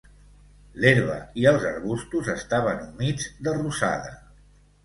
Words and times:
L'herba 0.85 1.17
i 1.43 1.45
els 1.51 1.67
arbustos 1.73 2.31
estaven 2.37 2.83
humits 2.87 3.29
de 3.49 3.55
rosada. 3.63 4.19